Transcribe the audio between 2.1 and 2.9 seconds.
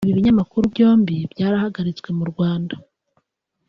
mu Rwanda